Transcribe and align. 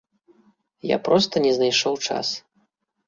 Я 0.91 0.97
проста 1.07 1.35
не 1.45 1.53
знайшоў 1.59 2.01
час. 2.09 2.27